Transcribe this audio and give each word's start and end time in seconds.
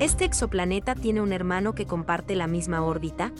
¿Este 0.00 0.24
exoplaneta 0.24 0.94
tiene 0.94 1.20
un 1.20 1.30
hermano 1.30 1.74
que 1.74 1.84
comparte 1.84 2.34
la 2.34 2.46
misma 2.46 2.82
órbita? 2.82 3.32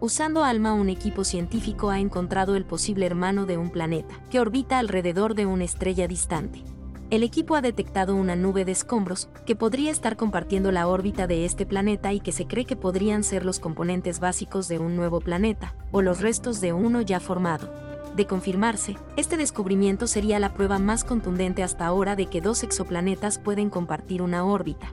Usando 0.00 0.42
ALMA, 0.42 0.74
un 0.74 0.88
equipo 0.88 1.22
científico 1.22 1.90
ha 1.90 2.00
encontrado 2.00 2.56
el 2.56 2.64
posible 2.64 3.06
hermano 3.06 3.46
de 3.46 3.58
un 3.58 3.70
planeta, 3.70 4.20
que 4.28 4.40
orbita 4.40 4.80
alrededor 4.80 5.36
de 5.36 5.46
una 5.46 5.62
estrella 5.62 6.08
distante. 6.08 6.64
El 7.10 7.22
equipo 7.22 7.54
ha 7.54 7.60
detectado 7.60 8.16
una 8.16 8.34
nube 8.34 8.64
de 8.64 8.72
escombros 8.72 9.28
que 9.46 9.54
podría 9.54 9.92
estar 9.92 10.16
compartiendo 10.16 10.72
la 10.72 10.88
órbita 10.88 11.28
de 11.28 11.44
este 11.44 11.64
planeta 11.64 12.12
y 12.12 12.18
que 12.18 12.32
se 12.32 12.48
cree 12.48 12.64
que 12.64 12.74
podrían 12.74 13.22
ser 13.22 13.44
los 13.44 13.60
componentes 13.60 14.18
básicos 14.18 14.66
de 14.66 14.80
un 14.80 14.96
nuevo 14.96 15.20
planeta, 15.20 15.76
o 15.92 16.02
los 16.02 16.20
restos 16.20 16.60
de 16.60 16.72
uno 16.72 17.02
ya 17.02 17.20
formado. 17.20 17.72
De 18.16 18.26
confirmarse, 18.26 18.96
este 19.16 19.36
descubrimiento 19.36 20.08
sería 20.08 20.40
la 20.40 20.54
prueba 20.54 20.80
más 20.80 21.04
contundente 21.04 21.62
hasta 21.62 21.86
ahora 21.86 22.16
de 22.16 22.26
que 22.26 22.40
dos 22.40 22.64
exoplanetas 22.64 23.38
pueden 23.38 23.70
compartir 23.70 24.22
una 24.22 24.44
órbita. 24.44 24.88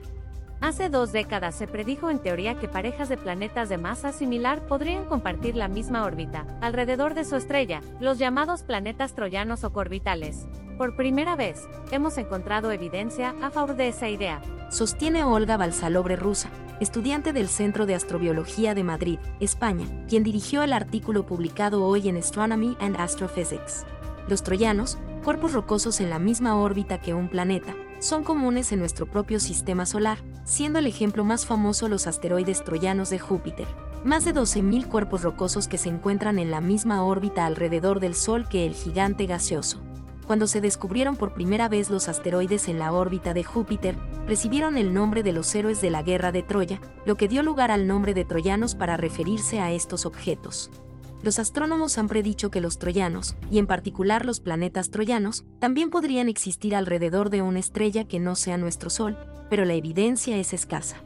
Hace 0.60 0.88
dos 0.88 1.12
décadas 1.12 1.54
se 1.54 1.66
predijo 1.66 2.10
en 2.10 2.18
teoría 2.18 2.58
que 2.58 2.66
parejas 2.66 3.08
de 3.08 3.16
planetas 3.16 3.68
de 3.68 3.78
masa 3.78 4.12
similar 4.12 4.66
podrían 4.66 5.04
compartir 5.04 5.54
la 5.54 5.68
misma 5.68 6.04
órbita, 6.04 6.46
alrededor 6.60 7.14
de 7.14 7.24
su 7.24 7.36
estrella, 7.36 7.82
los 8.00 8.18
llamados 8.18 8.62
planetas 8.62 9.14
troyanos 9.14 9.64
o 9.64 9.72
corbitales. 9.72 10.46
Por 10.78 10.96
primera 10.96 11.36
vez, 11.36 11.68
hemos 11.90 12.16
encontrado 12.18 12.72
evidencia 12.72 13.34
a 13.42 13.50
favor 13.50 13.76
de 13.76 13.88
esa 13.88 14.08
idea. 14.08 14.40
Sostiene 14.70 15.24
Olga 15.24 15.56
Balsalobre 15.56 16.16
Rusa, 16.16 16.48
estudiante 16.80 17.32
del 17.32 17.48
Centro 17.48 17.86
de 17.86 17.94
Astrobiología 17.94 18.74
de 18.74 18.82
Madrid, 18.84 19.18
España, 19.40 19.86
quien 20.08 20.24
dirigió 20.24 20.62
el 20.62 20.72
artículo 20.72 21.26
publicado 21.26 21.84
hoy 21.84 22.08
en 22.08 22.16
Astronomy 22.16 22.76
and 22.80 22.96
Astrophysics. 22.98 23.84
Los 24.28 24.42
troyanos, 24.42 24.98
cuerpos 25.22 25.52
rocosos 25.52 26.00
en 26.00 26.10
la 26.10 26.18
misma 26.18 26.56
órbita 26.56 27.00
que 27.00 27.14
un 27.14 27.28
planeta, 27.28 27.74
son 27.98 28.24
comunes 28.24 28.72
en 28.72 28.78
nuestro 28.78 29.06
propio 29.06 29.40
sistema 29.40 29.86
solar, 29.86 30.18
siendo 30.44 30.78
el 30.78 30.86
ejemplo 30.86 31.24
más 31.24 31.46
famoso 31.46 31.88
los 31.88 32.06
asteroides 32.06 32.62
troyanos 32.64 33.10
de 33.10 33.18
Júpiter. 33.18 33.66
Más 34.04 34.24
de 34.24 34.34
12.000 34.34 34.86
cuerpos 34.86 35.22
rocosos 35.22 35.68
que 35.68 35.78
se 35.78 35.88
encuentran 35.88 36.38
en 36.38 36.50
la 36.50 36.60
misma 36.60 37.04
órbita 37.04 37.46
alrededor 37.46 38.00
del 38.00 38.14
Sol 38.14 38.48
que 38.48 38.66
el 38.66 38.74
gigante 38.74 39.26
gaseoso. 39.26 39.80
Cuando 40.26 40.46
se 40.46 40.60
descubrieron 40.60 41.16
por 41.16 41.34
primera 41.34 41.68
vez 41.68 41.88
los 41.88 42.08
asteroides 42.08 42.68
en 42.68 42.78
la 42.78 42.92
órbita 42.92 43.32
de 43.32 43.44
Júpiter, 43.44 43.96
recibieron 44.26 44.76
el 44.76 44.92
nombre 44.92 45.22
de 45.22 45.32
los 45.32 45.54
héroes 45.54 45.80
de 45.80 45.90
la 45.90 46.02
guerra 46.02 46.32
de 46.32 46.42
Troya, 46.42 46.80
lo 47.04 47.16
que 47.16 47.28
dio 47.28 47.42
lugar 47.42 47.70
al 47.70 47.86
nombre 47.86 48.12
de 48.12 48.24
troyanos 48.24 48.74
para 48.74 48.96
referirse 48.96 49.60
a 49.60 49.72
estos 49.72 50.04
objetos 50.04 50.70
los 51.22 51.38
astrónomos 51.38 51.98
han 51.98 52.08
predicho 52.08 52.50
que 52.50 52.60
los 52.60 52.78
troyanos, 52.78 53.36
y 53.50 53.58
en 53.58 53.66
particular 53.66 54.24
los 54.26 54.40
planetas 54.40 54.90
troyanos, 54.90 55.44
también 55.58 55.90
podrían 55.90 56.28
existir 56.28 56.74
alrededor 56.74 57.30
de 57.30 57.42
una 57.42 57.58
estrella 57.58 58.04
que 58.04 58.20
no 58.20 58.36
sea 58.36 58.58
nuestro 58.58 58.90
Sol, 58.90 59.16
pero 59.50 59.64
la 59.64 59.74
evidencia 59.74 60.36
es 60.36 60.52
escasa. 60.52 61.02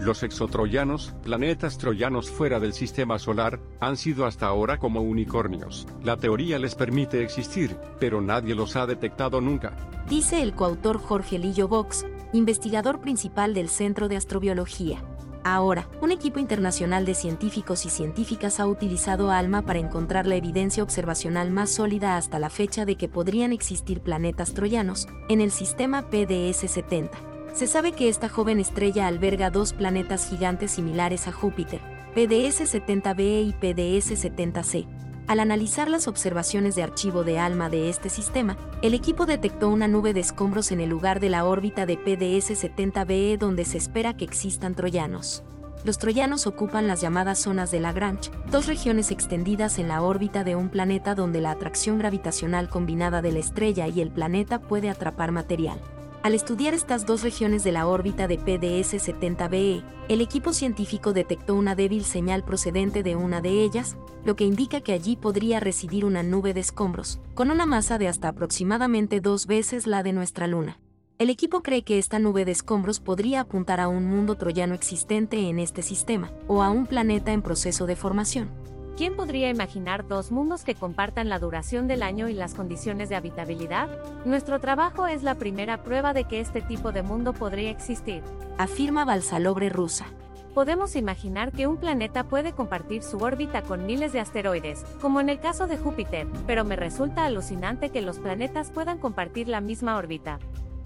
Los 0.00 0.22
exotroyanos, 0.22 1.12
planetas 1.22 1.76
troyanos 1.76 2.30
fuera 2.30 2.58
del 2.58 2.72
sistema 2.72 3.18
solar, 3.18 3.60
han 3.80 3.98
sido 3.98 4.24
hasta 4.24 4.46
ahora 4.46 4.78
como 4.78 5.02
unicornios. 5.02 5.86
La 6.02 6.16
teoría 6.16 6.58
les 6.58 6.74
permite 6.74 7.22
existir, 7.22 7.76
pero 7.98 8.22
nadie 8.22 8.54
los 8.54 8.76
ha 8.76 8.86
detectado 8.86 9.42
nunca. 9.42 9.76
Dice 10.08 10.42
el 10.42 10.54
coautor 10.54 10.98
Jorge 10.98 11.38
Lillo 11.38 11.68
Vox, 11.68 12.06
investigador 12.32 13.00
principal 13.02 13.52
del 13.52 13.68
Centro 13.68 14.08
de 14.08 14.16
Astrobiología. 14.16 15.04
Ahora, 15.42 15.88
un 16.02 16.12
equipo 16.12 16.38
internacional 16.38 17.06
de 17.06 17.14
científicos 17.14 17.86
y 17.86 17.90
científicas 17.90 18.60
ha 18.60 18.66
utilizado 18.66 19.30
ALMA 19.30 19.62
para 19.62 19.78
encontrar 19.78 20.26
la 20.26 20.36
evidencia 20.36 20.82
observacional 20.82 21.50
más 21.50 21.70
sólida 21.70 22.16
hasta 22.16 22.38
la 22.38 22.50
fecha 22.50 22.84
de 22.84 22.96
que 22.96 23.08
podrían 23.08 23.52
existir 23.52 24.00
planetas 24.00 24.52
troyanos 24.52 25.08
en 25.30 25.40
el 25.40 25.50
sistema 25.50 26.10
PDS-70. 26.10 27.10
Se 27.54 27.66
sabe 27.66 27.92
que 27.92 28.08
esta 28.08 28.28
joven 28.28 28.60
estrella 28.60 29.06
alberga 29.06 29.50
dos 29.50 29.72
planetas 29.72 30.28
gigantes 30.28 30.72
similares 30.72 31.26
a 31.26 31.32
Júpiter, 31.32 31.80
PDS-70b 32.14 33.46
y 33.46 33.54
PDS-70c. 33.60 34.99
Al 35.30 35.38
analizar 35.38 35.88
las 35.88 36.08
observaciones 36.08 36.74
de 36.74 36.82
archivo 36.82 37.22
de 37.22 37.38
ALMA 37.38 37.70
de 37.70 37.88
este 37.88 38.08
sistema, 38.08 38.56
el 38.82 38.94
equipo 38.94 39.26
detectó 39.26 39.68
una 39.68 39.86
nube 39.86 40.12
de 40.12 40.18
escombros 40.18 40.72
en 40.72 40.80
el 40.80 40.90
lugar 40.90 41.20
de 41.20 41.30
la 41.30 41.44
órbita 41.44 41.86
de 41.86 41.96
PDS-70b 41.96 43.38
donde 43.38 43.64
se 43.64 43.78
espera 43.78 44.16
que 44.16 44.24
existan 44.24 44.74
troyanos. 44.74 45.44
Los 45.84 45.98
troyanos 45.98 46.48
ocupan 46.48 46.88
las 46.88 47.00
llamadas 47.00 47.38
zonas 47.38 47.70
de 47.70 47.78
Lagrange, 47.78 48.32
dos 48.50 48.66
regiones 48.66 49.12
extendidas 49.12 49.78
en 49.78 49.86
la 49.86 50.02
órbita 50.02 50.42
de 50.42 50.56
un 50.56 50.68
planeta 50.68 51.14
donde 51.14 51.40
la 51.40 51.52
atracción 51.52 52.00
gravitacional 52.00 52.68
combinada 52.68 53.22
de 53.22 53.30
la 53.30 53.38
estrella 53.38 53.86
y 53.86 54.00
el 54.00 54.10
planeta 54.10 54.58
puede 54.58 54.90
atrapar 54.90 55.30
material. 55.30 55.80
Al 56.22 56.34
estudiar 56.34 56.74
estas 56.74 57.06
dos 57.06 57.22
regiones 57.22 57.64
de 57.64 57.72
la 57.72 57.86
órbita 57.86 58.28
de 58.28 58.38
PDS-70b, 58.38 59.82
el 60.10 60.20
equipo 60.20 60.52
científico 60.52 61.14
detectó 61.14 61.54
una 61.54 61.74
débil 61.74 62.04
señal 62.04 62.44
procedente 62.44 63.02
de 63.02 63.16
una 63.16 63.40
de 63.40 63.62
ellas, 63.62 63.96
lo 64.26 64.36
que 64.36 64.44
indica 64.44 64.82
que 64.82 64.92
allí 64.92 65.16
podría 65.16 65.60
residir 65.60 66.04
una 66.04 66.22
nube 66.22 66.52
de 66.52 66.60
escombros, 66.60 67.20
con 67.32 67.50
una 67.50 67.64
masa 67.64 67.96
de 67.96 68.06
hasta 68.06 68.28
aproximadamente 68.28 69.22
dos 69.22 69.46
veces 69.46 69.86
la 69.86 70.02
de 70.02 70.12
nuestra 70.12 70.46
Luna. 70.46 70.78
El 71.16 71.30
equipo 71.30 71.62
cree 71.62 71.84
que 71.84 71.98
esta 71.98 72.18
nube 72.18 72.44
de 72.44 72.52
escombros 72.52 73.00
podría 73.00 73.40
apuntar 73.40 73.80
a 73.80 73.88
un 73.88 74.04
mundo 74.04 74.34
troyano 74.34 74.74
existente 74.74 75.48
en 75.48 75.58
este 75.58 75.80
sistema, 75.80 76.30
o 76.48 76.62
a 76.62 76.68
un 76.68 76.86
planeta 76.86 77.32
en 77.32 77.40
proceso 77.40 77.86
de 77.86 77.96
formación. 77.96 78.50
¿Quién 79.00 79.16
podría 79.16 79.48
imaginar 79.48 80.06
dos 80.06 80.30
mundos 80.30 80.62
que 80.62 80.74
compartan 80.74 81.30
la 81.30 81.38
duración 81.38 81.88
del 81.88 82.02
año 82.02 82.28
y 82.28 82.34
las 82.34 82.52
condiciones 82.52 83.08
de 83.08 83.16
habitabilidad? 83.16 83.88
Nuestro 84.26 84.60
trabajo 84.60 85.06
es 85.06 85.22
la 85.22 85.36
primera 85.36 85.82
prueba 85.82 86.12
de 86.12 86.24
que 86.24 86.38
este 86.38 86.60
tipo 86.60 86.92
de 86.92 87.02
mundo 87.02 87.32
podría 87.32 87.70
existir, 87.70 88.22
afirma 88.58 89.06
Balsalobre 89.06 89.70
Rusa. 89.70 90.04
Podemos 90.52 90.96
imaginar 90.96 91.50
que 91.50 91.66
un 91.66 91.78
planeta 91.78 92.24
puede 92.24 92.52
compartir 92.52 93.02
su 93.02 93.16
órbita 93.16 93.62
con 93.62 93.86
miles 93.86 94.12
de 94.12 94.20
asteroides, 94.20 94.84
como 95.00 95.18
en 95.22 95.30
el 95.30 95.40
caso 95.40 95.66
de 95.66 95.78
Júpiter, 95.78 96.26
pero 96.46 96.66
me 96.66 96.76
resulta 96.76 97.24
alucinante 97.24 97.88
que 97.88 98.02
los 98.02 98.18
planetas 98.18 98.70
puedan 98.70 98.98
compartir 98.98 99.48
la 99.48 99.62
misma 99.62 99.96
órbita. 99.96 100.38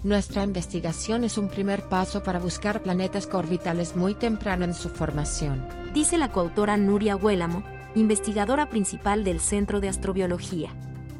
Nuestra 0.03 0.43
investigación 0.43 1.25
es 1.25 1.37
un 1.37 1.49
primer 1.49 1.89
paso 1.89 2.23
para 2.23 2.39
buscar 2.39 2.81
planetas 2.81 3.27
coorbitales 3.27 3.97
muy 3.97 4.13
temprano 4.13 4.63
en 4.63 4.73
su 4.73 4.87
formación, 4.87 5.67
dice 5.93 6.17
la 6.17 6.31
coautora 6.31 6.77
Nuria 6.77 7.17
Huélamo, 7.17 7.74
investigadora 7.95 8.67
principal 8.67 9.23
del 9.23 9.39
Centro 9.39 9.79
de 9.79 9.87
Astrobiología. 9.87 10.69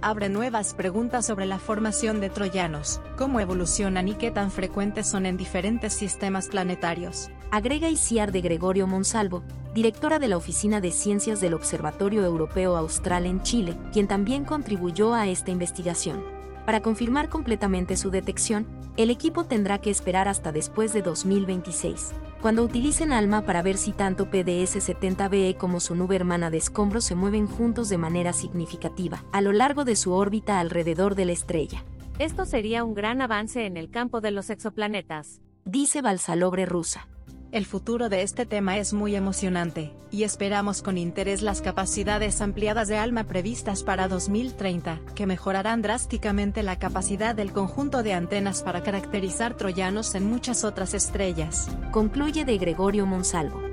Abre 0.02 0.28
nuevas 0.28 0.74
preguntas 0.74 1.25
sobre 1.25 1.46
la 1.46 1.58
formación 1.58 2.19
de 2.19 2.30
troyanos, 2.30 3.02
cómo 3.18 3.40
evolucionan 3.40 4.09
y 4.09 4.13
qué 4.16 4.30
tan 4.30 4.52
frecuentes 4.52 5.08
son 5.08 5.25
en 5.25 5.38
diferentes 5.38 5.94
sistemas 5.94 6.50
planetarios. 6.50 7.30
Agrega 7.50 7.90
Isiar 7.90 8.34
de 8.34 8.41
Gregorio 8.41 8.88
Monsalvo, 8.88 9.44
directora 9.74 10.19
de 10.19 10.28
la 10.28 10.38
Oficina 10.38 10.81
de 10.81 10.91
Ciencias 10.91 11.40
del 11.40 11.53
Observatorio 11.53 12.25
Europeo 12.25 12.75
Austral 12.75 13.25
en 13.25 13.42
Chile, 13.42 13.78
quien 13.94 14.07
también 14.07 14.44
contribuyó 14.44 15.13
a 15.13 15.28
esta 15.28 15.52
investigación. 15.52 16.24
Para 16.66 16.81
confirmar 16.81 17.30
completamente 17.30 17.96
su 17.96 18.12
detección, 18.12 18.68
el 18.97 19.09
equipo 19.09 19.46
tendrá 19.46 19.80
que 19.80 19.92
esperar 19.92 20.28
hasta 20.28 20.52
después 20.52 20.92
de 20.94 21.02
2026 21.02 22.13
cuando 22.45 22.61
utilicen 22.61 23.11
ALMA 23.11 23.44
para 23.44 23.63
ver 23.63 23.75
si 23.75 23.91
tanto 23.91 24.29
PDS-70b 24.29 25.57
como 25.57 25.79
su 25.79 25.95
nube 25.95 26.16
hermana 26.16 26.51
de 26.51 26.57
escombros 26.57 27.03
se 27.03 27.16
mueven 27.16 27.47
juntos 27.47 27.89
de 27.89 27.97
manera 27.97 28.33
significativa 28.33 29.23
a 29.31 29.41
lo 29.41 29.51
largo 29.51 29.83
de 29.83 29.95
su 29.95 30.13
órbita 30.13 30.59
alrededor 30.59 31.16
de 31.16 31.25
la 31.25 31.31
estrella. 31.31 31.83
Esto 32.19 32.45
sería 32.45 32.83
un 32.83 32.94
gran 32.94 33.19
avance 33.23 33.66
en 33.66 33.78
el 33.78 33.89
campo 33.89 34.22
de 34.22 34.29
los 34.29 34.51
exoplanetas, 34.51 35.41
dice 35.63 36.03
Balsalobre 36.03 36.67
Rusa. 36.67 37.07
El 37.51 37.66
futuro 37.66 38.09
de 38.09 38.22
este 38.22 38.45
tema 38.45 38.78
es 38.78 38.94
muy 38.94 39.16
emocionante, 39.16 39.94
y 40.11 40.23
esperamos 40.23 40.81
con 40.81 40.97
interés 40.97 41.41
las 41.41 41.61
capacidades 41.61 42.41
ampliadas 42.41 42.88
de 42.88 42.97
ALMA 42.97 43.25
previstas 43.25 43.83
para 43.83 44.07
2030, 44.07 45.00
que 45.16 45.25
mejorarán 45.25 45.81
drásticamente 45.81 46.63
la 46.63 46.79
capacidad 46.79 47.33
del 47.33 47.53
conjunto 47.53 48.03
de 48.03 48.13
antenas 48.13 48.61
para 48.61 48.83
caracterizar 48.83 49.56
troyanos 49.56 50.15
en 50.15 50.30
muchas 50.30 50.63
otras 50.63 50.94
estrellas. 50.94 51.69
Concluye 51.92 52.45
de 52.45 52.57
Gregorio 52.57 53.06
Monsalvo. 53.06 53.64